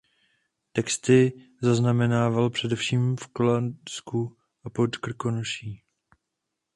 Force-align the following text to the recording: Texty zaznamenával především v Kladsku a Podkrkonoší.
Texty 0.73 1.31
zaznamenával 1.61 2.49
především 2.49 3.15
v 3.15 3.27
Kladsku 3.27 4.37
a 4.63 4.69
Podkrkonoší. 4.69 5.81